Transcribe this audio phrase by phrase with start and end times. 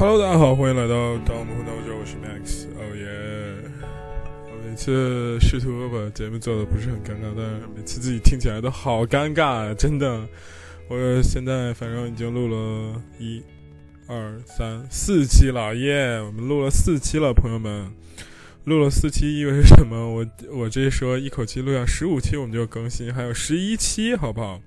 [0.00, 2.64] Hello，大家好，欢迎来到盗墓道酒，我是 Max。
[2.74, 3.70] 哦耶！
[4.46, 10.26] 我每次试图把节目做的不是很尴尬，但是每次自己听起来都好尴尬，真的。
[10.88, 13.42] 我现在反正已经录了一、
[14.06, 16.18] 二、三、四期了，耶！
[16.22, 17.92] 我们录了四期了，朋友们，
[18.64, 20.10] 录了四期意味着什么？
[20.10, 24.62] 我我这说一口气录下十五期，我们就更新，还有十一期，好不好？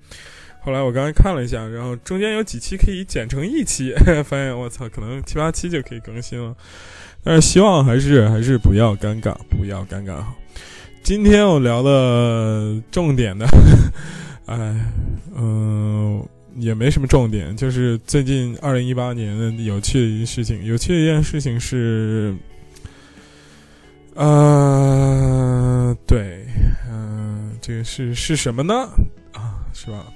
[0.64, 3.92] 后来我刚才看了一下，然后中间有几期可以剪成一期，
[4.24, 6.56] 发现我操，可能七八期就可以更新了。
[7.22, 10.24] 但是希望还是还是不要尴尬，不要尴尬。
[11.02, 13.46] 今天我聊的重点的，
[14.46, 14.74] 哎，
[15.36, 20.64] 嗯，也没什么重点，就是最近二零一八年的有趣的一件事情。
[20.64, 22.34] 有趣的一件事情是，
[24.14, 26.46] 呃，对，
[26.90, 28.88] 嗯，这个是是什么呢？
[29.32, 30.06] 啊，是吧？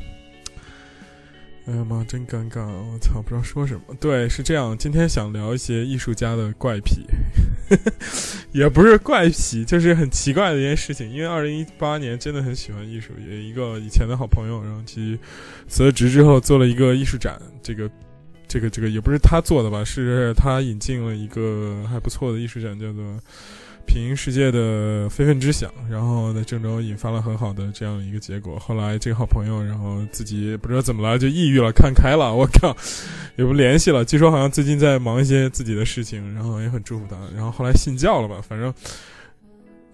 [1.69, 2.66] 哎呀妈，真尴尬！
[2.66, 3.94] 我操，不知道说什么。
[4.00, 4.74] 对，是这样。
[4.78, 7.05] 今天想聊一些艺术家的怪癖，
[8.52, 11.11] 也不是怪癖，就是很奇怪的一件事情。
[11.12, 15.19] 因为二零一八年真的很喜欢艺术，有一个以前的好朋友，然后去
[15.69, 17.39] 辞了职之后做了一个艺术展。
[17.62, 17.91] 这个，
[18.46, 19.84] 这个，这个也不是他做的吧？
[19.84, 23.20] 是他引进了一个还不错的艺术展，叫做。
[23.89, 28.58] 平行世界的非分之想，然后在郑州引发了很好的这样一个结果。
[28.58, 32.33] 后来这个好朋友，然后自己不知道怎么了，就抑郁了，看开了。
[32.33, 32.77] 我靠，
[33.36, 34.05] 也不联系了。
[34.05, 37.17] 据说好像最近在忙一些自己的事情，然后也很祝福他。
[37.34, 38.36] 然后后来信教了吧？
[38.47, 38.72] 反正，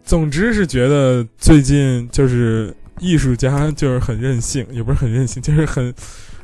[0.02, 5.94] 总之是觉得最近就是艺术家就是很任性，也不是很任性，就是很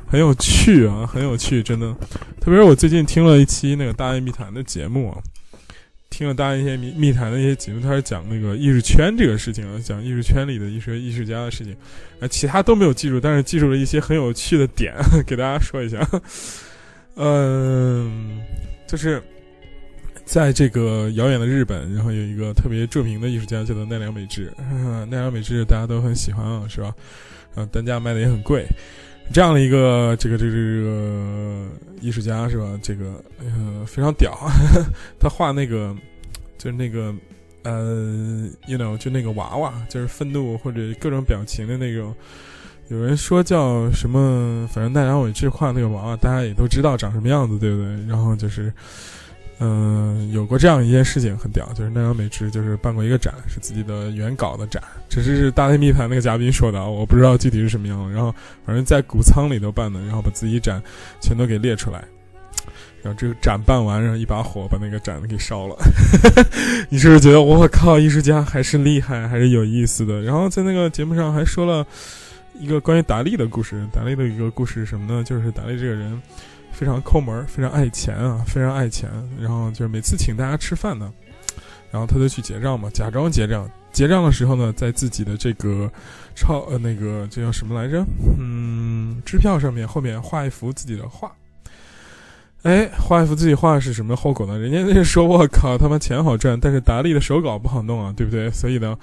[0.07, 1.93] 很有趣啊，很有趣，真的。
[2.39, 5.17] 特别是我最近听了一期那个大爱密谈的节目啊。
[6.11, 11.75] 听了大家一些密密谈的一些节目，他是讲那个艺术圈这个事情啊，讲艺术圈里的一些艺术家的事情，
[12.19, 14.93] 啊，其他都没有记住，但是记住了一些很有趣的点，
[15.25, 16.07] 给大家说一下。
[17.15, 18.39] 嗯，
[18.85, 19.23] 就是
[20.25, 24.51] 在这个遥远的日本，然后有一个特别著名的艺术家叫做奈良美智，
[25.09, 26.93] 奈良美智大家都很喜欢啊，是吧？
[27.55, 28.65] 啊，单价卖的也很贵。
[29.33, 31.67] 这样的一个这个这个这个
[32.01, 32.79] 艺术家是吧？
[32.81, 34.37] 这个呃非常屌，
[35.19, 35.95] 他画那个
[36.57, 37.13] 就是那个
[37.63, 42.13] 呃，you know，就那个娃娃，就是愤怒或者各种表情的那种。
[42.89, 44.67] 有人说叫什么？
[44.71, 47.87] 反正奈良美智画那个娃娃，大家也都知道长什么样子，对不对？
[48.07, 48.71] 然后就是。
[49.63, 58.11] 嗯，有过这样一件事情很屌，就是奈良美智就是办过一个展，是自己的原稿的展，只是大内密谈那个嘉宾说的啊，我不知道具体是什么样。
[58.11, 58.33] 然后
[58.65, 60.81] 反正在谷仓里头办的，然后把自己展
[61.21, 62.03] 全都给列出来，
[63.03, 65.75] 然后这个展办完，然后一把火把那个展给烧了。
[66.89, 70.23] 你是不是觉得我靠，艺术家还是厉害，还是有意思的？
[70.23, 71.85] 然后在那个节目上还说了
[72.59, 75.23] 一个关于达利的故事，达利的一个故事是什么呢？
[75.23, 76.19] 就是达利这个人。
[76.71, 79.09] 非常抠门，非常爱钱啊，非常爱钱。
[79.39, 81.11] 然后就是每次请大家吃饭呢，
[81.91, 83.69] 然后他就去结账嘛，假装结账。
[83.91, 85.91] 结账的时候呢，在自己的这个
[86.35, 88.05] 钞呃那个这叫什么来着？
[88.39, 91.31] 嗯，支票上面后面画一幅自己的画。
[92.63, 94.57] 哎，画一幅自己画是什么后果呢？
[94.57, 98.49] 人家那说我靠，他妈钱好赚，但是达利的手稿不好弄啊，对不对？
[98.51, 98.97] 所以呢。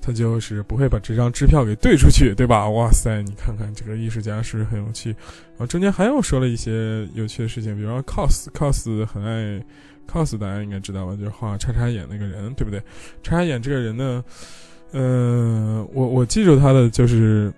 [0.00, 2.68] 他就是不会把这张支票给兑出去，对吧？
[2.68, 5.10] 哇塞，你看看这个艺术家是不是很有趣？
[5.10, 9.60] 然后中间还有说了一些有趣的事情，比如说 cos，cos 很爱
[10.08, 11.16] cos，大家应该知道吧？
[11.16, 12.80] 就是画叉叉眼那个人，对不对？
[13.22, 14.24] 叉叉眼这个人呢，
[14.92, 17.52] 嗯，我我记住他的就是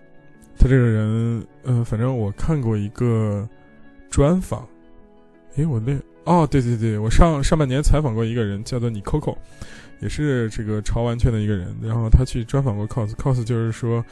[0.59, 3.47] 他这个人，嗯，反正我看过一个
[4.09, 4.67] 专访，
[5.57, 5.93] 诶，我那
[6.25, 9.37] 哦，对对对，我上上半年采访过一个人，叫做你 Coco。
[10.01, 14.05] 也是这个超完全的一个人，然后他去专访过 cos，cos 就是说，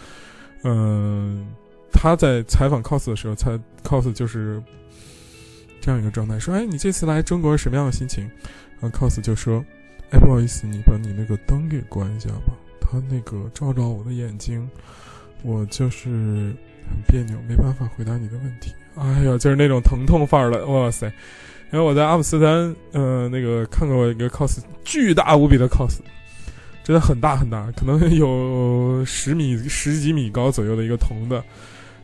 [0.63, 1.47] 嗯，
[1.93, 4.63] 他在采访 cos 的时候，他 cos 就是
[5.81, 8.29] 这样一个状态，说，哎，你这次来中国是什么样的心情？
[8.81, 9.65] 然后 cos 就说，
[10.11, 14.69] 哎，不好意思，你把你那个灯给关一下吧，他那个照照我的眼睛，
[15.43, 18.73] 我就是很别扭，没办法回答你的问题。
[18.97, 21.13] 哎呀，就是那种疼痛范儿的，哇塞！
[21.71, 25.99] 然后我在阿姆斯特丹，呃，那个看过一个 cos，巨大无比的 cos，
[26.85, 31.43] 真的很大很大，可能有十米、十几米高左右的一个铜的。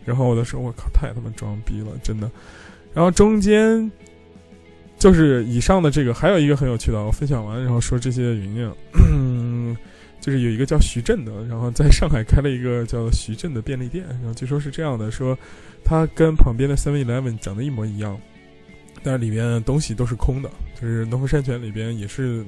[0.04, 2.28] 然后我的说，我靠，太他妈装逼了，真的。
[2.92, 3.88] 然后中间
[4.98, 8.70] 就是以上的这个，还有一个很有趣的，我分享完，然后说这些原因。
[9.12, 9.76] 嗯，
[10.20, 15.38] 就是有一个叫徐震的，然后在上海开了一个叫徐震的便利店，然后据说是这样的，说
[15.84, 18.18] 他跟旁边的 Seven Eleven 长得一模一样，
[19.02, 20.50] 但是里面东西都是空的，
[20.80, 22.44] 就是农夫山泉里边也是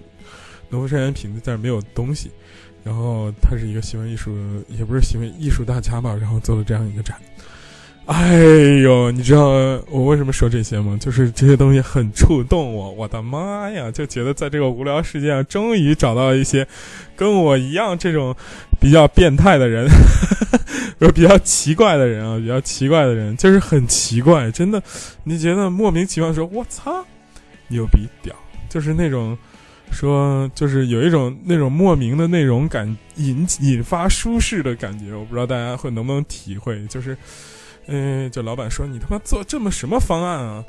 [0.68, 2.30] 农夫山泉瓶子，但是没有东西。
[2.84, 4.30] 然后他是一个行为艺术，
[4.68, 7.16] 也不是行为艺术大家吧，然后做了这样一个展。
[8.04, 8.36] 哎
[8.82, 9.46] 呦，你知道
[9.88, 10.94] 我为什么说这些吗？
[11.00, 16.68] 就是这些东西很触动我，我的妈呀，就觉得在这个无聊世界上，终于找到一些
[17.16, 18.36] 跟我一样这种
[18.78, 19.88] 比较变态的人，
[21.04, 24.82] 有比较奇怪的人啊，比较奇怪的人，就是很奇怪，真的，
[25.22, 27.04] 你觉得莫名其妙说“我操，
[27.68, 28.34] 牛逼屌”，
[28.68, 29.36] 就是那种。
[29.92, 32.84] 说就是有一种那种莫名的内容感
[33.16, 36.84] 引引发舒适的感觉，我不知道大家会能不能体会。
[36.88, 37.16] 就是，
[37.86, 40.64] 嗯，就老板说你他妈做这么什么方案啊？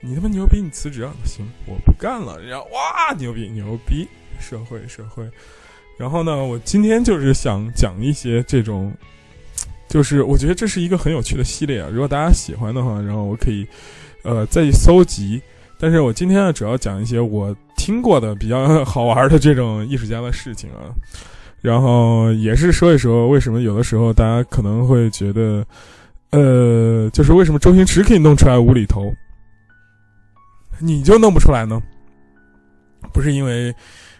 [0.00, 1.12] 你他妈牛逼，你辞职啊？
[1.24, 2.38] 行，我不干了。
[2.42, 4.06] 然后哇，牛逼牛逼，
[4.38, 5.26] 社会社会。
[5.96, 8.92] 然后呢，我今天就是想讲一些这种，
[9.88, 11.88] 就是我觉得这是一个很有趣的系列啊。
[11.90, 13.66] 如果大家喜欢的话，然后我可以
[14.22, 15.40] 呃再去搜集。
[15.78, 20.88] 但是我今天呢，主要讲一些我听过的比较 好玩的这种艺术家的事情啊，
[21.60, 25.66] 然后也是说一说为什么有的时候大家可能会觉得，
[26.30, 29.14] 呃，就是为什么周星驰可以弄出来无厘头，
[30.78, 31.78] 你就弄不出来呢？
[33.12, 33.74] 不是因为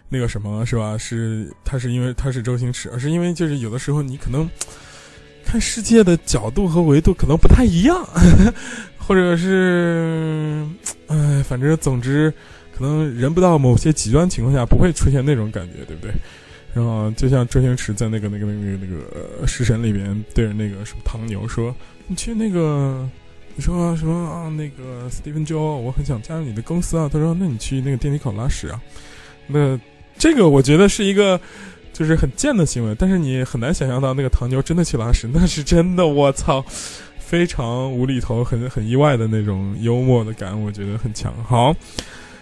[0.09, 0.95] 那个什么是吧？
[0.95, 4.47] 是他是因为他是周星驰，而是因为就是有的时候你可能
[5.47, 8.05] 看世界的角度和维度可能不太一样。
[8.99, 10.67] 或者是，
[11.07, 12.33] 哎，反正总之，
[12.77, 16.11] 可能人不到某些极端情况下不会出现那种感觉，对不对？
[16.73, 21.73] 然后就像周星驰在那个那个那个那个《食神》里边对着那个什么唐牛说
[22.05, 23.09] ：“你去那个，
[23.55, 24.49] 你说什么啊？
[24.49, 28.79] 那个 Stephen Joe，我很想加入你的公司啊。”他说：“那你去那个电梯口拉屎啊。”
[29.47, 29.79] 那
[30.17, 31.39] 这个我觉得是一个
[31.97, 36.63] 就是很贱的行为，但是你很难想象到那个唐妞真的去拉屎，那是真的，我操！
[37.17, 41.33] 非常无厘头、很很意外的那种幽默的感，我觉得很强。
[41.43, 41.75] 好，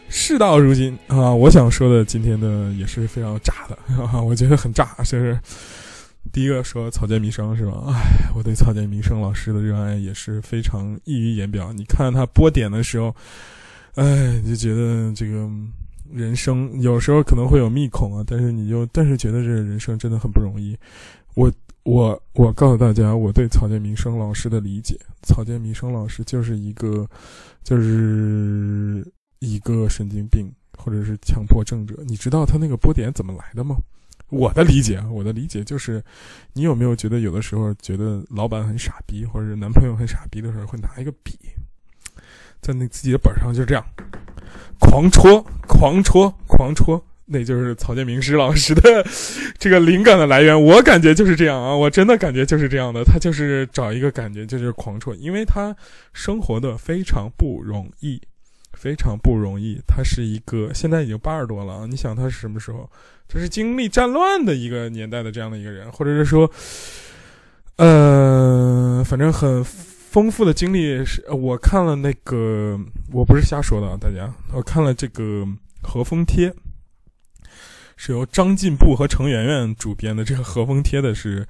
[0.09, 3.75] 事到如今啊，我想说的今天的也是非常炸的，
[4.21, 4.95] 我觉得很炸。
[4.99, 5.39] 就是
[6.31, 7.71] 第一个说草间弥生是吧？
[7.87, 11.73] 哎，我对草间弥生老师的热爱也是非常溢于言表。
[11.73, 13.15] 你看他播点的时候，
[13.95, 15.49] 哎，就觉得这个
[16.11, 20.77] 人生有时候可能会有密孔啊，但是你就但是觉得这个人生真的很不容易。
[21.35, 21.51] 我。
[21.85, 27.07] 我我告诉大家，我对草间弥生老师的理解，草间弥生老师就是一个，
[27.63, 29.05] 就是
[29.37, 31.93] 一个神经病或者是强迫症者。
[32.07, 33.77] 你知道他那个波点怎么来的吗？
[34.29, 36.03] 我的理解，我的理解就是，
[36.53, 41.37] 你有没有觉得有的时候觉得老板很傻逼，或者男朋友很傻逼的时候，会拿一个笔，
[42.63, 43.85] 在那自己的本上就这样，
[44.80, 47.04] 狂戳，狂戳，狂戳。
[47.27, 49.04] 那就是曹建明师老师的
[49.57, 53.04] 这个灵感的来源，我感觉就是这样啊，我真的感觉就是这样的。
[53.04, 55.75] 他就是找一个感觉，就是狂戳，因为他
[56.13, 58.22] 生活的非常不容易，
[58.74, 59.81] 非常不容易。
[59.88, 62.88] 他是一个现在已经八十多了啊，你想他是什么时候？
[63.27, 66.48] 他是经历战乱的一个年代的这样的一个人，或者是说，
[67.77, 69.66] 呃，反正很
[70.15, 71.03] 丰富的经历。
[71.03, 72.79] 是我看了那个，
[73.12, 75.24] 我不是瞎说的啊，大家，我看了这个
[75.81, 76.50] 《和风贴》。
[77.98, 81.45] 是由张进步和程媛媛主编的这个和风贴的是，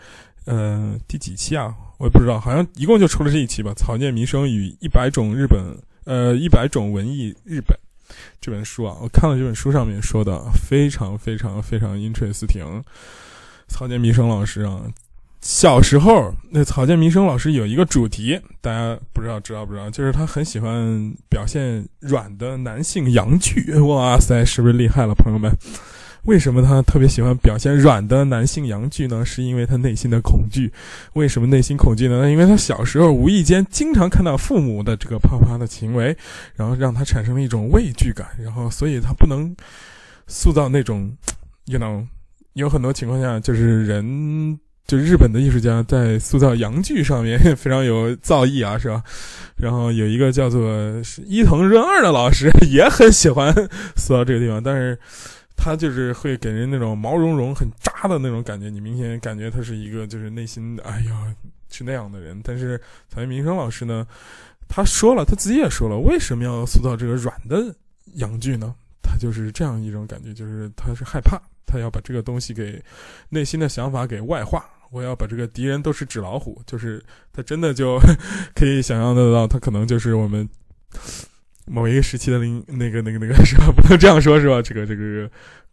[0.46, 1.76] 呃，第几期啊？
[2.00, 3.72] 我也不知道，好像一共就出了这一期吧。
[3.76, 7.78] 草间弥生与一百种日本，呃，一百种文艺日本
[8.42, 12.82] 这本书啊，我看了这本书上面说的非常非常非常 interesting。
[13.68, 14.82] 草间弥生老师啊，
[15.46, 19.88] 小时候那草间弥生老师有一个主题，大家不知道知道不知道？
[19.92, 23.72] 就是他很喜欢表现软的男性阳具。
[23.82, 25.52] 哇塞，是不是厉害了，朋友们？
[26.24, 29.24] 为什么他特别喜欢表现软的男性阳具呢？
[29.24, 30.74] 是因为他内心的恐惧。
[31.14, 32.28] 为什么内心恐惧呢？
[32.28, 36.18] 因为他小时候无意间经常看到父母的这个啪啪的行为，
[36.56, 39.56] 然后让他产生了一种畏惧感，然后所以他不能
[40.26, 41.16] 塑造那种
[41.66, 42.04] ，you know，
[42.54, 49.04] 有很多情况下就是人，就日本的艺术家在塑造阳具上面非常有造诣啊，是吧？
[49.56, 50.72] 然后有一个叫做
[51.26, 53.54] 伊藤润二的老师也很喜欢
[53.96, 54.98] 塑造这个地方，但是。
[55.58, 61.34] 他就是会给人那种毛茸茸、很渣的那种感觉，你明显感觉他是一个就是内心哎呀
[61.72, 62.38] 是那样的人。
[62.44, 64.06] 但是曹云民生老师呢，
[64.68, 67.74] 他说了，他自己也说了，为什么要塑造这个软的
[68.16, 68.76] 阳具呢？
[69.02, 72.84] 他就是这样一种感觉，就是他是害怕，他要把这个东西给
[73.30, 74.66] 内心的想法给外化。
[74.96, 78.00] 我要把这个敌人都是纸老虎，就是他真的就
[78.56, 80.48] 可以想象得到，他可能就是我们。
[81.68, 83.72] 某一个时期的领那个那个那个是吧？
[83.76, 84.62] 不能这样说，是吧？
[84.62, 85.28] 这个这个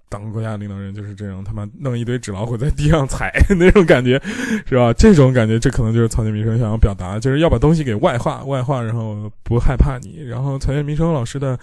[0.08, 4.18] 当国家领导人就是这样，他妈弄一堆纸老虎在地上踩 那种感觉，
[4.66, 4.90] 是吧？
[4.94, 10.24] 这种感觉，这可能就是曹建民生想要表达，就是要把东西给外化，外化，然后不害怕你。
[10.24, 11.60] 然后曹建民生老师的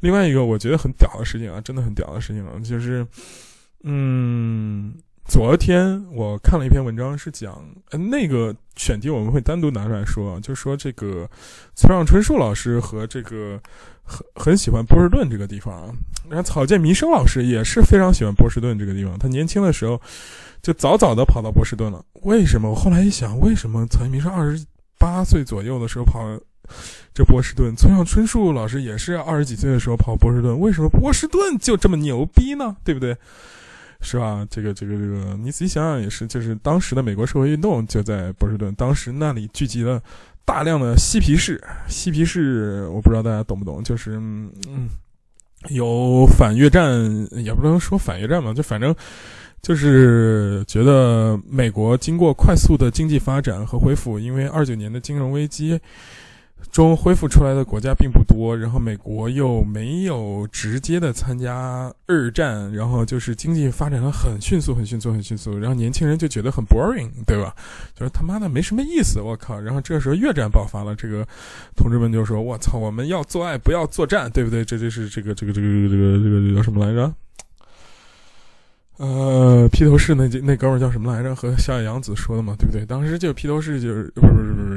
[0.00, 3.06] 另外一个我觉得很屌的事情啊，真的很屌的事情啊，就是
[3.84, 4.92] 嗯。
[5.28, 7.62] 昨天我看了一篇文章，是讲
[8.10, 11.28] 那个选题，我们会单独拿出来说，就说这个
[11.74, 13.60] 村上春树老师和这个
[14.02, 15.92] 很很喜欢波士顿这个地方啊。
[16.30, 20.00] 然后草间弥生老师也是非常喜欢波士顿这个地方，他年轻的时候
[20.62, 22.02] 就早早的跑到波士顿了。
[22.22, 22.70] 为什么？
[22.70, 24.64] 我后来一想，为什么草间弥生二十
[24.98, 26.20] 八岁左右的时候跑
[27.12, 32.78] 这波士顿，村上春树老师也是二十几岁的时候跑波士顿，为什么波士顿就这么牛逼呢？
[32.82, 33.14] 对不对？
[34.00, 34.46] 是吧？
[34.48, 40.00] 这个这个这个，你仔细想想也是，就是当时的美国社会运动就在波士顿，当时那里聚集了
[40.44, 41.62] 大量的嬉皮士。
[41.88, 44.88] 嬉皮士，我不知道大家懂不懂，就是嗯，
[45.70, 47.00] 有反越战，
[47.32, 48.94] 也不能说反越战嘛，就反正
[49.60, 55.78] 就是觉得美国经过快速的经济发展和恢复，因为二九年的金融危机。
[56.70, 67.54] 中恢复出来的国家并不多，然后美国又没有直接的参加二战，然后就是经济发展的很迅速、很迅速、很迅速，然后年轻人就觉得很 boring，对吧？
[67.94, 69.58] 就是他妈的没什么意思，我靠！
[69.58, 71.26] 然后这个时候越战爆发了，这个
[71.74, 77.12] 同志们就说：“我操，我们要做爱，不要作战，对不对？”这就是这个这个这个这个这个叫什么来着？
[78.98, 81.32] 呃，披头士那那哥们叫什么来着？
[81.34, 82.84] 和小野洋子说的嘛，对不对？
[82.84, 84.12] 当时就披头士就是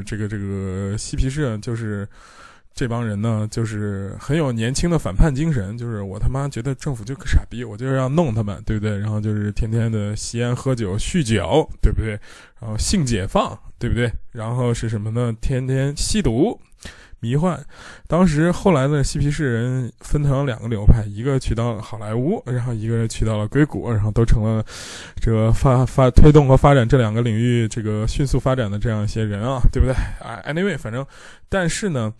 [0.03, 2.07] 这个这个嬉皮士，就是
[2.73, 5.77] 这帮人呢，就是很有年轻的反叛精神。
[5.77, 8.97] 就是我他妈觉得政府就个傻逼，我就要弄他们，对不对？
[8.97, 12.19] 然后就是天天的吸烟喝酒酗酒，对不对？
[12.59, 14.11] 然后性解放，对不对？
[14.31, 15.35] 然后是什么呢？
[15.41, 16.59] 天天吸毒。
[17.21, 17.57] 迷幻，
[18.07, 24.65] 当时后来的嬉皮士人分成了两个流派，一个去到了好莱坞，然后一个去到了硅谷，然后都成了
[25.21, 29.95] 这个发发推动和发展这两个领域这个迅速发展的这样一些人啊，对不对？
[30.19, 31.05] 哎，anyway，反正，
[31.47, 32.11] 但是呢，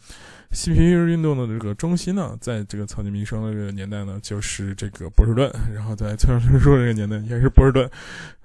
[0.51, 7.89] 嬉皮士运动的这个中心呢，在这个草间弥生的这个年代呢，就是这个波士顿，然后在村上春树这个年代也是波士顿，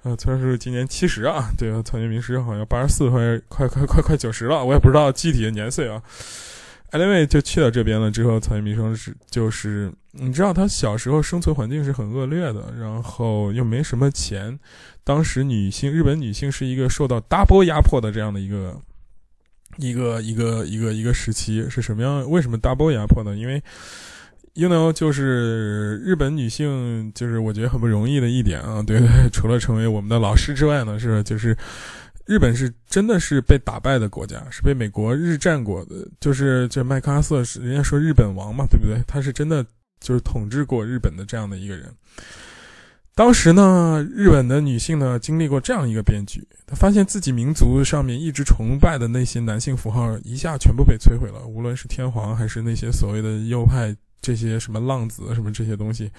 [0.05, 6.01] 呃，村上春树今年七十啊，对啊，草间弥生好像八十四快快快快快九十了，我也不知道具体的年岁啊。
[6.93, 14.57] Anyway，就去到这边了之后，草原弥生是就是，你知道他小时候生存环境是很恶劣的，然后又没什么钱。
[15.03, 18.81] 当时女性，日本女性是一个受到 double 压迫的这样的一个
[19.77, 22.31] 一个一个一个一个时期，是什么样？
[22.31, 23.37] 为什么 double 压迫呢？
[23.37, 23.63] 因为
[24.55, 31.57] ，you know，就是日本女性，就是我觉得很不容易的一点啊，对对， 除了成为我们的老师之外呢，是就是。
[32.29, 39.01] 日本是真的是被打败的国家，是被美国日战过的，就是这麦克阿瑟是人家说日本王嘛，对不对？
[39.07, 39.65] 他是真的
[40.01, 41.89] 就是统治过日本的这样的一个人。
[43.17, 56.11] 当时呢，日本的女性呢经历过这样一个变局，她发现自己民族上面一直崇拜的那些男性符号一下全部被摧毁了，无论是天皇还是那些所谓的右派这些什么浪子什么这些东西。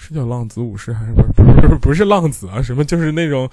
[0.00, 2.62] 是叫浪子武士还是不是不是不是浪子啊？
[2.62, 3.50] 什么就是那种，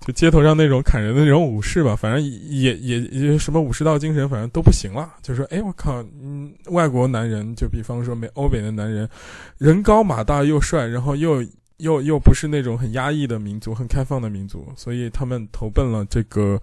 [0.00, 1.96] 就街头上那种砍人的那种武士吧。
[1.96, 5.14] 反正也也也什么武士道精神，反正都不行了。
[5.22, 9.08] 就说哎，我靠，嗯，外国男人，就比方说美欧美的男人，
[9.56, 11.42] 人高马大又帅，然后又
[11.78, 16.60] 又又不是那种很压抑的民族，很开放的民族，所以他们投奔了这个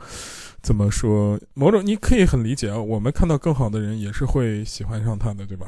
[0.62, 1.40] 怎么说？
[1.54, 2.78] 某种你可以很理解啊。
[2.78, 5.68] 我们看到更好的人，也是会喜欢上他的，对吧？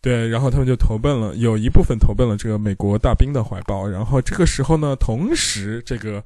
[0.00, 3.88] 对，然后他们就投奔了，有一部分投奔了这个美国大兵的怀抱。
[3.88, 6.22] 然后这个时候呢，同时这个，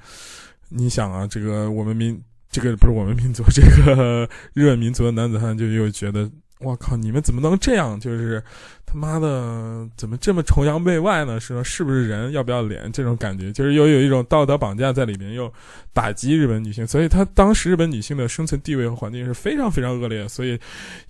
[0.69, 6.31] 你想啊，这个我们民，这个不是我们民族，这个日本民族的男子汉就又觉得。
[6.61, 6.97] 我靠！
[6.97, 7.99] 你们怎么能这样？
[7.99, 8.43] 就是
[8.87, 11.39] 他妈的，怎么这么崇洋媚外呢？
[11.39, 12.91] 是说是不是人要不要脸？
[12.93, 15.53] 这种感觉就是又有一种道德绑架在里面，又
[15.93, 16.87] 打击日本女性。
[16.87, 20.27] 所以，他当时日本女性的生存地位和环境是非常非常恶劣。
[20.29, 20.59] 所以，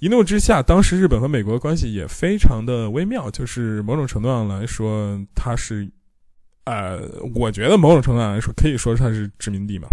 [0.00, 3.30] 一怒之下，当时日本和美国的关系也非常的微妙。
[3.30, 5.86] 就是某种程度上来说，它是，
[6.64, 7.00] 呃，
[7.34, 9.86] 我觉得某种程度上来说，可以说它是殖民地嘛。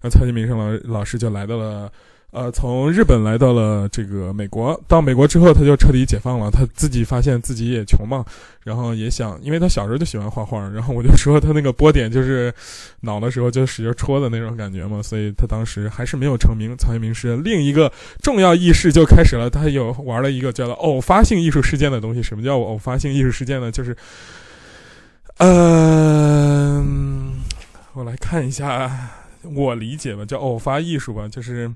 [0.00, 1.90] 然后，蔡金明生老老师就来到了。
[2.36, 6.50] 呃，从日本来到了这个美国，到美国之后，他就彻底解放了。
[6.50, 8.22] 他自己发现自己也穷嘛，
[8.62, 12.52] 然后也想，因为他小时候就喜欢画画，然后我就说他那个波点就是
[13.00, 16.76] 脑的时候就使劲戳的那种感觉嘛，所以他当时还是没有成名。
[16.76, 17.90] 曹云明是另一个
[18.20, 22.22] 重要意识就开始了，他有玩了一个叫做偶发性艺术事件的东西。
[22.22, 23.72] 什么叫偶发性艺术事件呢？
[23.72, 23.96] 就是，
[25.38, 27.32] 嗯，
[27.94, 29.08] 我来看一下，
[29.42, 31.72] 我理解吧，叫偶发艺术吧，就是。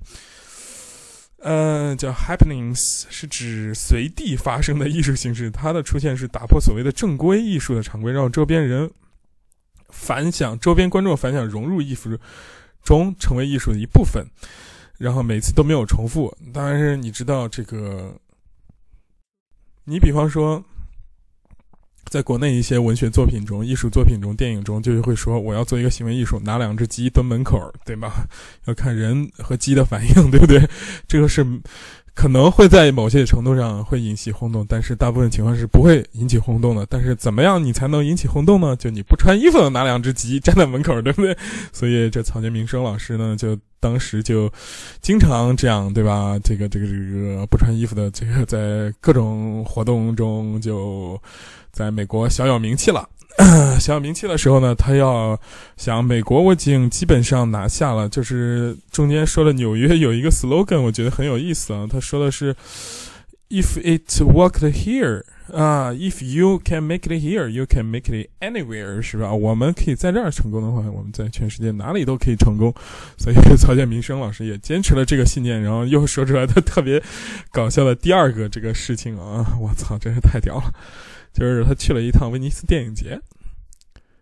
[1.40, 5.50] 呃，叫 happenings，是指随地发生的艺术形式。
[5.50, 8.90] 它的出现是打破所谓的正规艺术的常规，让周边人
[9.88, 12.18] 反响，周边观众反响融入艺术
[12.82, 14.26] 中，成为艺术的一部分。
[14.98, 16.36] 然后每次都没有重复。
[16.52, 18.14] 当然是你知道这个，
[19.84, 20.64] 你比方说。
[22.10, 28.26] 在国内一些文学作品中、艺术作品中、电影中，就是会说我要做一个行为艺术，拿两只鸡蹲门口，对吧？
[28.66, 30.60] 要看人和鸡的反应，对不对？
[31.06, 31.46] 这个是
[32.12, 36.84] 可能会在某些程度上会引起轰动，但是大部分情况是不会引起轰动的。
[36.90, 38.74] 但是怎么样你才能引起轰动呢？
[38.74, 41.36] 就你不穿衣服拿两只鸡站在门口，对不对？
[41.72, 44.52] 所以这草间弥生老师呢，就当时就
[45.00, 46.38] 经常这样，对吧？
[46.44, 51.20] 这个这个这个不穿衣服的，这个在各种活动中就。
[51.72, 53.08] 在美国小有名气了，
[53.78, 55.38] 小有名气的时候呢，他要
[55.76, 61.86] 想美国我已经基本上拿下了，就是中间说了纽约有一个 slogan，我觉得很有意思啊。
[61.88, 62.52] 他说的是
[63.50, 69.32] ，If it worked here 啊，If you can make it here, you can make it anywhere，是吧？
[69.34, 72.72] 我们可以在这儿成功的话，我们在全世界哪里都可以成功。
[73.18, 77.02] 所以曹建民生老师也坚持了这个信念，然后又说出来的特别
[77.50, 80.72] 搞笑的第二个这个事情啊，我操，真是太屌了。
[81.32, 83.20] 就是他去了一趟威尼斯电影节，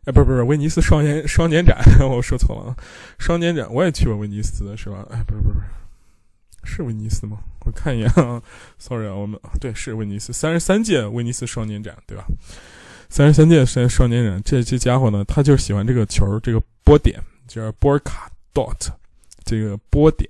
[0.04, 2.76] 哎，不是不是威尼斯双年双年展， 我说错了，
[3.18, 5.06] 双年展我也去过威尼斯，是吧？
[5.10, 5.66] 哎，不是不是不，是
[6.68, 7.38] 是威尼斯吗？
[7.64, 8.40] 我看一眼啊，
[8.78, 12.24] sorry 啊，我们对是威尼斯三十三届威尼斯双年展，对吧？
[13.08, 18.88] 三十三届双双年展，这这家伙呢，他就喜欢这个球，这个波点，叫波尔卡 dot，
[19.44, 20.28] 这个波点，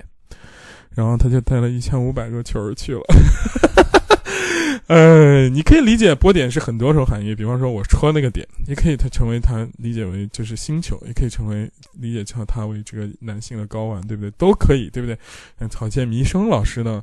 [0.91, 3.03] 然后他就带了一千五百个球去了。
[4.89, 14.31] 呃，你可以理解波点是很多种含义，比方说我戳那个点，也可以它成为它理解为就是星球，也可以成为理解成它为这个男性的睾丸，对不对？
[14.39, 15.19] 都可以，对不对？
[15.59, 17.03] 那草间弥生老师呢，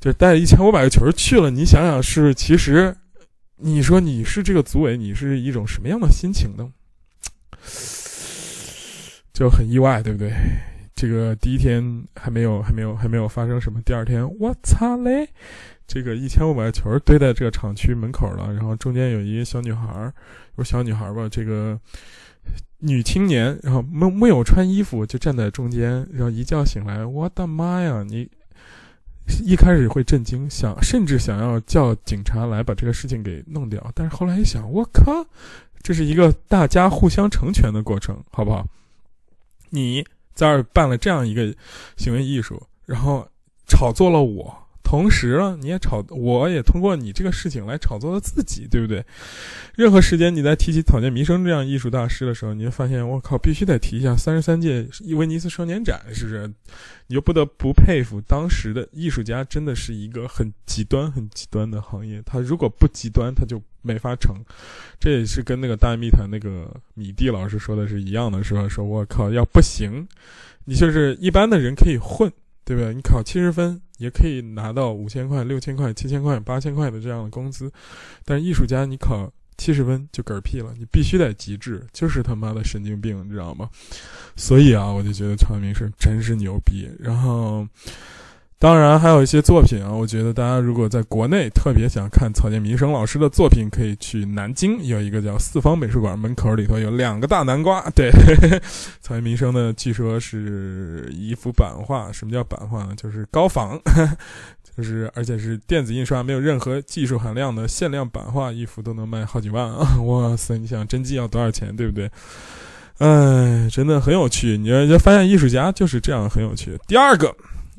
[0.00, 2.94] 就带了一千五百个球去了，你想想是其实，
[3.56, 6.70] 你说你是这个组委，你是一种什么样的心情呢？
[9.32, 10.32] 就很意外，对不对？
[10.94, 15.28] 这个第一天还没有还没有还没有发生什么，第二天我操嘞！
[15.86, 20.12] 这个一千五百个球堆在这个厂区门口了，然后中间有一个小女孩儿，
[20.56, 21.78] 有小女孩儿吧，这个
[22.78, 28.02] 女青年，然后没没有穿衣服，就站在中间，然后一觉醒来，我的妈呀！
[28.06, 28.26] 你
[29.44, 35.26] 一开始会震惊，想甚至想要叫警察来把这个事情给弄掉，但是后来一想，我靠，
[35.82, 38.66] 这是一个大家互相成全的过程，好不好？
[39.68, 41.54] 你在这办了这样一个
[41.96, 43.26] 行为艺术，然后
[43.66, 44.63] 炒作了我。
[44.94, 49.04] 同时呢，你也炒，我也通过你这个事情来炒作了自己，对不对？
[49.74, 56.46] 任何时间你在提起草间弥生这样艺术大师的时候，你就发现，我靠，必须得提一下三十三届威尼斯双年展，是不是？
[57.08, 62.22] 你就不得不佩服当时的艺术家，真的是一个很极端、很极端的行业。
[62.24, 64.36] 他如果不极端，他就没法成。
[65.00, 68.68] 这也是跟那个大密谈那个米蒂老师说的是一样的，是吧？
[68.68, 70.06] 说我靠，要不行，
[70.64, 72.32] 你就是一般的人可以混。
[72.66, 72.94] 对不对？
[72.94, 77.70] 你考七十分也可以拿到五千块、六千块、七千块、八千块的这样的工资，
[78.24, 83.68] 但艺术家你考七十分就嗝屁了，你必须得极致，就是他妈的神经病，你知道吗？
[84.36, 86.90] 所以啊，我就觉得曹明是真是牛逼。
[86.98, 87.66] 然后。
[88.56, 97.84] 当然，还有一些作品啊，我觉得大家如果在国内特别想看草间弥生老师的作品，可以去南京有一个叫四方美术馆，门口里头有两个大南瓜。
[97.94, 98.10] 对，
[99.02, 102.10] 草间弥生呢，据说是一幅版画。
[102.10, 102.94] 什么叫版画呢？
[102.96, 103.78] 就是高仿，
[104.74, 110.00] 就是而且是电子印刷，没有任何技术含量的限量版画，一幅都能卖好几万啊！
[110.04, 112.10] 哇塞，你想真迹要多少钱，对不对？
[112.96, 114.56] 哎，真的很有趣。
[114.56, 116.78] 你就发现艺术家就是这样很有趣。
[116.86, 117.34] 第二个。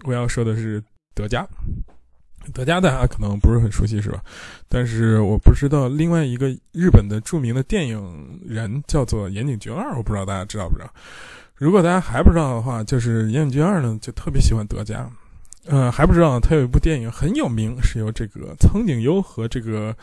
[0.06, 0.82] 我要说的是
[1.14, 1.48] 德加，
[2.54, 4.22] 德加大家可能不是很熟悉，是吧？
[4.70, 10.90] 但是我不知道另外一个日本的著名的电影人叫做岩井俊二，我不知道大家知道不知道？
[11.56, 15.10] 如果大家还不知道的话，就是岩井俊二呢，就特别喜欢德加。
[15.68, 19.96] 呃，还不知道他有一部电影很有名，是由这个苍井优和这个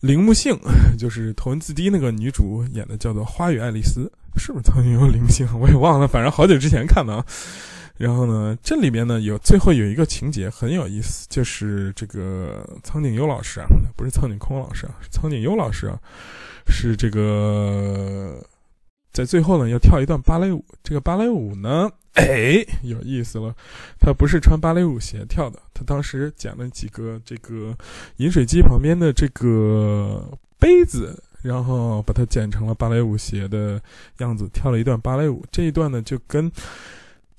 [0.00, 0.54] 铃木杏，
[0.98, 4.00] 就是头文字 D 那个女主演的，叫做《花与爱丽丝》，
[4.38, 5.48] 是不是苍井优、铃木杏？
[5.58, 7.24] 我也忘了，反正好久之前看的啊。
[7.98, 15.98] 然后呢，这里边呢有最后有一个情节很有意思，就是这个苍井优老师啊，不是苍井空老师啊，是苍井优老师啊，
[16.68, 18.40] 是这个
[19.12, 20.64] 在最后呢要跳一段芭蕾舞。
[20.84, 23.52] 这个芭蕾舞呢，哎，有意思了，
[23.98, 27.76] 他不是穿芭蕾舞鞋跳的，他当时捡了几个这个
[28.18, 30.24] 饮水机旁边的这个
[30.56, 33.82] 杯子，然后把它剪成了芭蕾舞鞋的
[34.18, 35.44] 样子，跳了一段芭蕾舞。
[35.50, 36.48] 这一段呢就跟。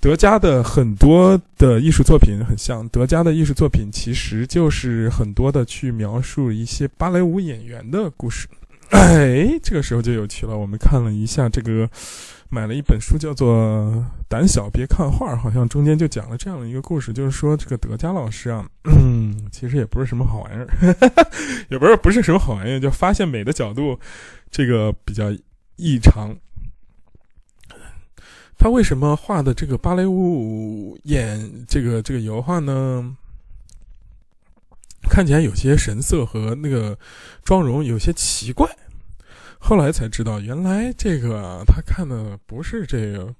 [0.02, 8.48] 德加的很多的艺术作品很像，德加的艺术作品其实就是很多的去描述一些芭蕾舞演员的故事。
[8.92, 10.58] 哎，这个时候就有趣了。
[10.58, 11.88] 我们看了一下这个，
[12.50, 13.56] 买了一本书，叫做
[14.28, 20.96] 《胆小别看画》，好像中间就讲了这样的一个故事，就是说这个德加老师啊，嗯， 其实也不是什么好玩意儿，
[21.70, 24.00] 也不是不是什么好玩意儿，就发现美的角度，
[24.50, 25.26] 这个比较
[25.76, 26.36] 异常。
[28.60, 33.16] 他为什么画的这个芭蕾舞演这个这个油画呢？
[35.10, 36.96] 看起来有些神色和那个
[37.44, 38.70] 妆容有些奇怪，
[39.58, 43.34] 后来才知道，原来这个他看的不是这个，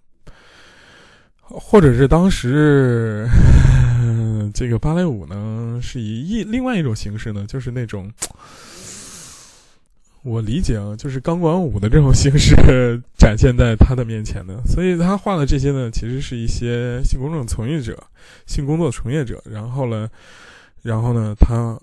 [1.42, 3.30] 或者是当时
[4.56, 8.10] 这个芭蕾舞呢是以一另外一种形式呢，就是那种
[10.24, 18.02] 我理解啊，就是钢管舞的这种形式展现在他的面前的， 所以他画的这些呢，其实是一些性工作从业者、
[18.46, 20.10] 性工作从业者，然后呢。
[20.82, 21.78] 然后呢，他，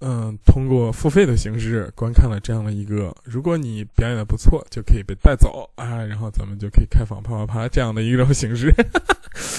[0.00, 8.70] 嗯，通过付费的形式观看了这样的一个，如果你表演的不错，就可以被带走啊，然后咱们就可以开房啪啪啪这样的一种形式。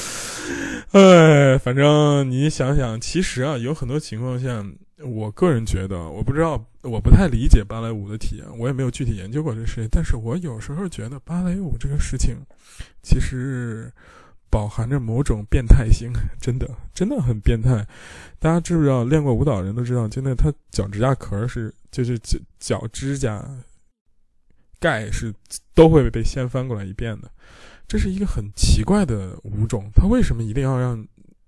[0.93, 4.63] 哎，反正你想想，其实啊，有很多情况下，
[5.03, 12.37] 我个人觉得，我不知道，我不太理解芭蕾舞的体验，我也没有具体研究过这事情，但是我有时候觉得芭蕾舞这个事情，
[13.01, 13.91] 其实。
[14.47, 17.85] 饱含着某种变态性，真的真的很变态。
[18.39, 19.03] 大家知不知道？
[19.03, 23.45] 练过舞蹈人都知道，真的，他脚指甲壳是就是脚脚指甲
[24.79, 25.33] 盖是
[25.73, 27.29] 都会被掀翻过来一遍的。
[27.85, 31.05] 这是一个很奇怪的舞种，他为什么一定要让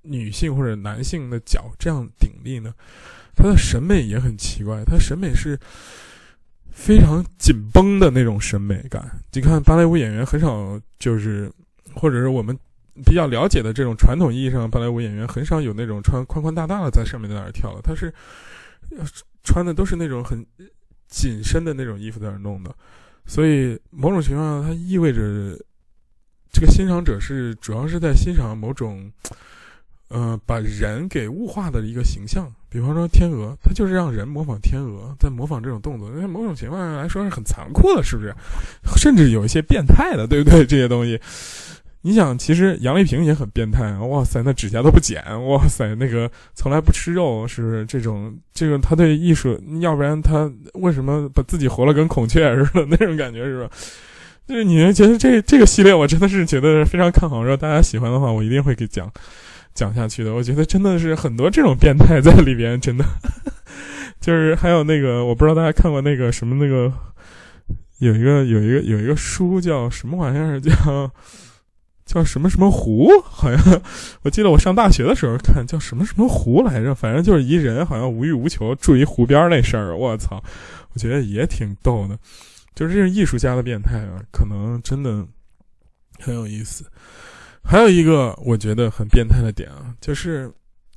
[0.08, 2.74] 女性或者男性的脚这样顶立呢？
[3.36, 5.60] 他的审美也很奇怪，他审美是
[6.72, 9.20] 非常紧绷的那种审美感。
[9.34, 11.52] 你看芭蕾舞演员很少就是，
[11.94, 12.58] 或者是我们。
[13.06, 18.12] 比较了解的这种传统意义上芭蕾舞演员很少有那种穿宽宽大大的在上面在那儿跳的，他是
[19.44, 20.44] 穿的都是那种很
[21.08, 22.76] 紧身的那种衣服在那儿弄的，
[23.28, 25.56] 所以某种情况下它意味着
[26.52, 29.12] 这个欣赏者是主要是在欣赏某种
[30.10, 38.34] 呃把人给物化的一个形象，比方说天鹅，它就是让人模仿天鹅，在模仿这种动作，因为某种情况下来说是很残酷的，是不是？
[38.98, 40.66] 甚至有一些变态的，对不对？
[40.66, 41.20] 这些东西。
[42.02, 43.92] 你想，其实杨丽萍也很变态！
[43.98, 48.34] 哇塞，那指甲都不剪，哇塞，那个从来不吃肉，是不是这种？
[48.54, 53.70] 这个他对艺术，要不然他为什么把自己活了跟孔雀似的那种感觉，是吧？
[54.48, 57.42] 就是你们觉得这这个系列，我真的是觉得非常看好。
[57.42, 59.12] 如果大家喜欢的话，我一定会给讲
[59.78, 60.34] 讲下去的。
[60.34, 63.06] 我觉得真的是很多这种变态在里边，真的。
[64.20, 66.92] 就是还有那个，我不知道大家看过那个什么那个，
[68.00, 71.12] 有一个有一个有一个书叫什么玩意儿叫。
[72.08, 73.10] 叫什么什么湖？
[73.22, 73.82] 好像
[74.22, 76.96] 我记得我上大学的时候看叫什么什么湖来着。
[76.96, 79.94] 反正就是一人好像无欲无求住一湖边那事儿。
[79.94, 80.42] 我操，
[80.94, 82.18] 我觉得也挺逗的。
[82.74, 85.22] 就是这是艺术家的变态啊，可能真的
[86.18, 86.86] 很有意思。
[87.68, 90.50] 还有一个我觉得很变态的点啊，就是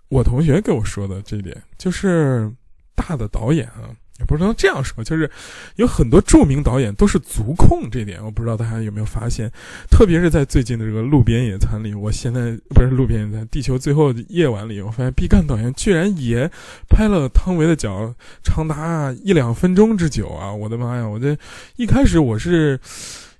[0.09, 2.51] 我同学给我说的这一点，就是
[2.95, 3.91] 大的导演啊。
[4.19, 5.31] 也不能这样说，就是
[5.77, 9.51] 有很多著名导演都是足控，这点我不知道大家有没有发现，
[9.91, 16.51] 特别是在最近的这个《路边野餐》里，我现在不是《路边野餐》，《地球最后的夜晚》里，我发现毕赣导演居然也
[16.87, 20.53] 拍了汤唯的脚，长达一两分钟之久啊！
[20.53, 21.35] 我的妈呀，我这
[21.77, 22.79] 一开始我是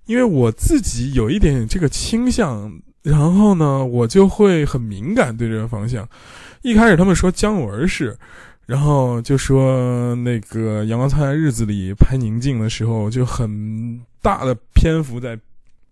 [0.07, 6.09] 因为我自己有一点这个倾向，然后呢，我就会很敏感对这个方向。
[6.63, 8.17] 一开始他们说姜文是。
[8.67, 15.37] 然后就说那个《阳光灿烂日子》里拍宁静的时候，就很大的篇幅在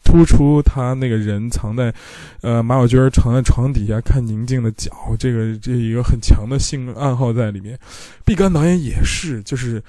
[0.04, 1.92] 突出他那个人藏在，
[2.40, 7.76] 呃，马小军藏在床底下看宁静的脚，这个这一个很强的性暗号在里面。
[8.24, 9.82] 毕赣导演也是，就是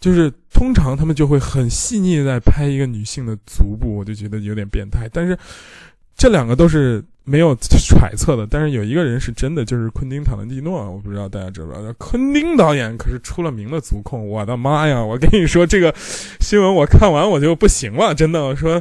[0.00, 5.06] 就是通常他们就会很细腻在拍一个女性的足部，我就觉得有点变态。
[5.12, 5.38] 但是
[6.24, 7.04] 这两个都是。
[7.26, 10.90] 没有 揣测的，但是有一个人是真的，就是昆汀·塔伦蒂诺。
[10.90, 14.28] 我不知道大家知不知道，昆汀导演可是出了名的足控。
[14.28, 15.02] 我的妈呀！
[15.02, 18.44] 我跟你说，这个新闻我看完我就不行了，真的。
[18.44, 18.78] 我说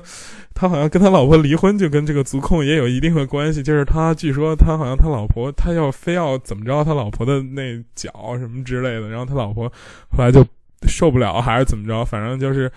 [0.54, 3.64] 他好像跟他老婆离婚，就跟这个足控也有一定的关系。
[3.64, 9.72] 就是他据说他好像他老婆，他要非要怎么着他老婆的那脚什么之类的，然后他老婆
[10.10, 10.46] 后来就
[10.86, 12.70] 受不了，还是怎么着，反正就是。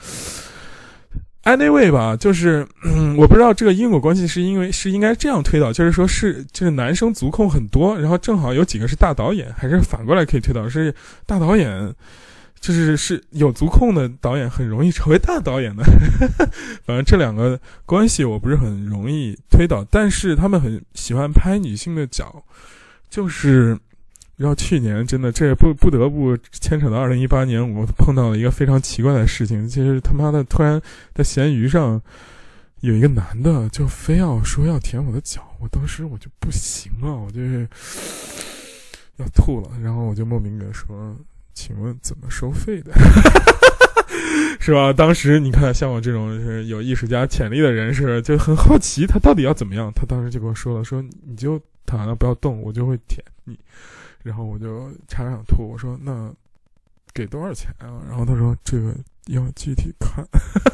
[1.46, 2.66] Anyway 吧，就是
[3.16, 10.92] 我不知道这个因果关系是因为是应该这样推导，就是说是就是男生足控很多，然后正好有几个是大导演，还是反过来可以推导是
[11.24, 11.94] 大导演，
[12.59, 15.85] 就是是有足控的导演很容易成为大导演的，
[16.85, 22.42] 反正这两个关系我不是很容易推导，但是他们很喜欢拍女性的脚，
[23.09, 23.78] 就是
[24.37, 30.81] 要去年真的这也不不得不牵扯到二零一八年，我碰到了一个非常奇怪的事情，就是他妈的突然
[31.14, 32.01] 在闲鱼上
[32.81, 37.68] 有一个男的就非要说要舔我的脚，我当时我就不行了，我就是
[39.16, 41.16] 要吐了，然后我就莫名的说。
[41.59, 42.92] 请问怎么收费的？
[44.61, 44.92] 是吧？
[44.92, 49.90] 当时你看，像我这种是有艺术家潜力的人士，就很好奇他到底要怎么样。
[49.96, 53.59] 他当时就跟我说了：“说你就躺着不要动，我就会舔你。”
[54.26, 55.68] 然后我就差点想吐。
[55.68, 56.32] 我说：“那
[57.14, 58.92] 给多少钱啊？”然后他说：“这个
[59.26, 60.26] 要具体看。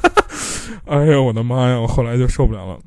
[0.87, 1.79] ”哎呀，我的妈呀！
[1.79, 2.81] 我后来就受不了了。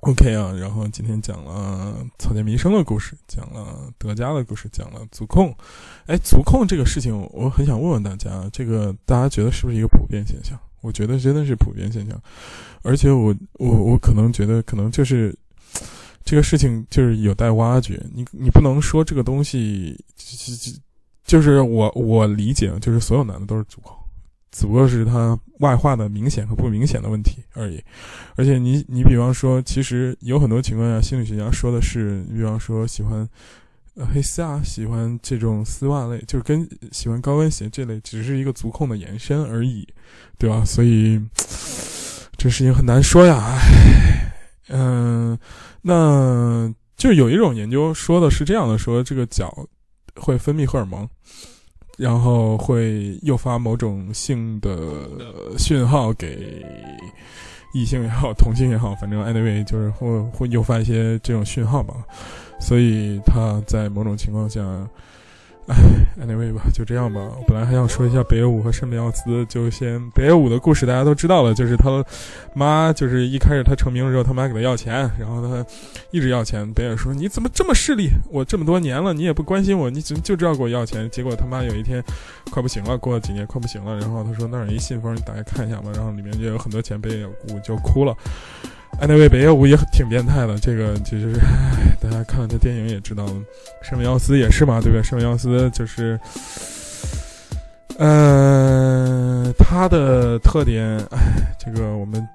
[0.00, 5.54] OK 啊，然后今天讲了草间弥生的故事，讲了德加的故事，讲了足控。
[6.06, 10.58] 哎，足控这个事情，我很想问问大家，这个大家觉得是不是一个普遍现象？
[10.80, 12.20] 我觉得真的是普遍现象，
[12.82, 15.36] 而且我我我可能觉得，可能就是
[16.28, 17.98] 这个事情就是有待挖掘。
[18.12, 19.98] 你你不能说这个东西，
[21.24, 23.96] 就是我我理解，就是所有男的都是足控。
[24.50, 27.82] 只不过是他外化的明显和不明显的问题而已，
[28.36, 33.26] 而且你你比方说，其实有很多情况下，心理学家说的是，你比方说喜欢
[34.12, 39.88] 黑丝啊，喜欢这种丝袜类，就是跟喜欢高跟鞋这类，只是一个足控的延伸而已，
[40.36, 40.62] 对吧？
[40.62, 41.18] 所以
[42.36, 44.07] 这事情很难说呀，唉，
[44.68, 45.38] 嗯，
[45.82, 49.66] 那就有一种研究说的是这样的，说这个脚
[50.14, 51.08] 会分泌荷尔蒙。
[51.96, 54.78] 然后会诱发某种性的
[55.58, 56.64] 讯号给
[57.74, 61.94] 异性也好，同性也好，反正 anyway 就是会会诱发一些这种讯号吧，
[62.60, 64.60] 所以他在某种情况下。
[65.68, 65.76] 哎，
[66.20, 67.20] anyway 吧，就这样吧。
[67.20, 72.04] 我本来还想说一下北野武和圣美奥斯，就先北野武的故事大家都知道了，就是他
[72.54, 75.64] 妈，就是一开始他成名的时候，他妈给他要钱，然后他
[76.10, 76.66] 一直要钱。
[76.72, 78.08] 北野说：“你怎么这么势利？
[78.30, 82.02] 我这么多年了，你也不关心我，你就就知道给我要钱。”结果他妈有一天
[82.50, 88.16] 快不行了，过了几年快不行了，然后他说：“那儿有一信封，你打开看一下吧。”然后里面就有很多钱，北野武就哭了。
[89.00, 91.32] 哎，那位北野武也挺变态的，这个就是，
[92.00, 93.24] 大家看了这电影也知道。
[93.80, 95.02] 圣美奥斯也是嘛，对不对？
[95.04, 96.18] 圣美奥斯就是，
[97.96, 101.18] 呃，他的特点，哎，
[101.60, 102.28] 这个我们，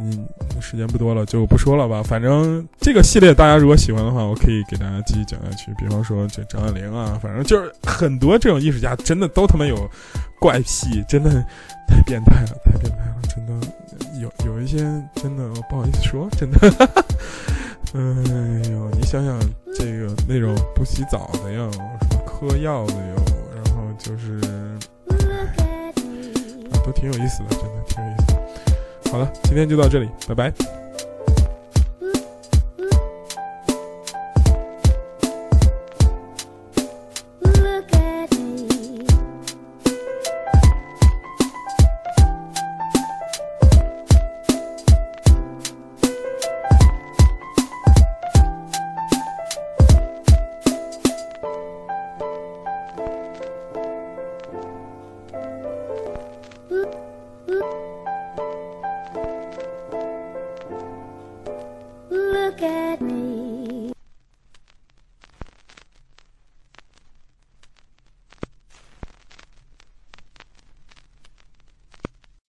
[0.00, 0.28] 嗯，
[0.60, 2.02] 时间不多了，就不说了吧。
[2.02, 5.72] 反正这个系列大家如果喜欢的话，我可以给大家继续讲下去。
[5.78, 9.88] 比方说这张爱玲啊，反正就是很多这种艺术家，真的都他妈有
[10.40, 11.30] 怪癖，真的
[11.86, 13.68] 太变态了，太变态了，真的。
[14.20, 14.78] 有有一些
[15.14, 16.58] 真的不好意思说， 真的，
[17.94, 18.00] 哎
[18.70, 19.38] 呦，你想想
[19.74, 23.16] 这个那种不洗澡的哟，什么嗑药的哟，
[23.54, 24.40] 然后就是，
[26.84, 29.10] 都挺有意思的，真的挺有意思。
[29.10, 30.52] 好了，今天就到这里，拜拜。